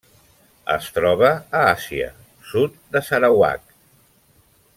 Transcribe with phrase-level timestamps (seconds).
[0.75, 2.09] Es troba a Àsia:
[2.53, 3.79] sud de Sarawak.